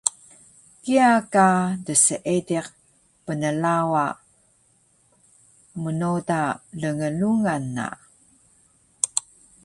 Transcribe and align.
Kiya 0.81 1.09
ka 1.33 1.45
dseediq 1.85 2.67
pnlawa 3.25 4.05
mnoda 5.83 6.41
lnglungan 6.81 7.63
na 7.75 7.87